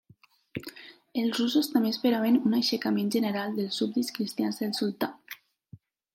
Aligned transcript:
Els 1.23 1.41
russos 1.41 1.69
també 1.73 1.91
esperaven 1.97 2.39
un 2.51 2.57
aixecament 2.61 3.13
general 3.17 3.55
dels 3.61 3.79
súbdits 3.83 4.11
cristians 4.19 4.61
del 4.65 4.75
Sultà. 4.81 5.13